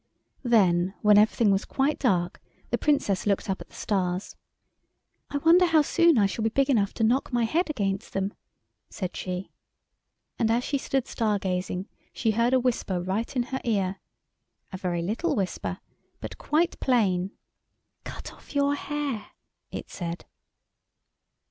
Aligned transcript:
Then 0.41 0.95
when 1.03 1.19
everything 1.19 1.51
was 1.51 1.63
quite 1.63 1.99
dark 1.99 2.41
the 2.71 2.77
Princess 2.79 3.27
looked 3.27 3.47
up 3.51 3.61
at 3.61 3.69
the 3.69 3.75
stars. 3.75 4.35
"I 5.29 5.37
wonder 5.37 5.67
how 5.67 5.83
soon 5.83 6.17
I 6.17 6.25
shall 6.25 6.41
be 6.41 6.49
big 6.49 6.71
enough 6.71 6.91
to 6.95 7.03
knock 7.03 7.31
my 7.31 7.43
head 7.43 7.69
against 7.69 8.13
them," 8.13 8.33
said 8.89 9.15
she. 9.15 9.51
And 10.39 10.49
as 10.49 10.63
she 10.63 10.79
stood 10.79 11.07
star 11.07 11.37
gazing 11.37 11.87
she 12.13 12.31
heard 12.31 12.53
a 12.53 12.59
whisper 12.59 12.99
right 12.99 13.35
in 13.35 13.43
her 13.53 13.61
ear. 13.63 13.97
A 14.73 14.77
very 14.77 15.03
little 15.03 15.35
whisper, 15.35 15.79
but 16.19 16.39
quite 16.39 16.79
plain. 16.79 17.33
"Cut 18.03 18.33
off 18.33 18.55
your 18.55 18.73
hair!" 18.73 19.27
it 19.69 19.91
said. 19.91 20.25